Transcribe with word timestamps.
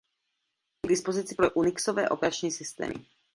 Je 0.83 0.87
k 0.87 0.89
dispozici 0.89 1.35
pro 1.35 1.51
unixové 1.51 2.09
operační 2.09 2.51
systémy. 2.51 2.93